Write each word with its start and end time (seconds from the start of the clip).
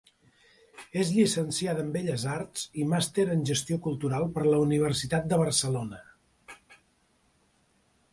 És 1.01 1.09
llicenciada 1.15 1.83
en 1.87 1.91
Belles 1.97 2.23
Arts 2.35 2.63
i 2.83 2.85
màster 2.93 3.25
en 3.33 3.43
Gestió 3.49 3.77
Cultural 3.89 4.25
per 4.39 4.45
la 4.47 4.63
Universitat 4.63 5.29
de 5.35 5.39
Barcelona. 5.43 6.01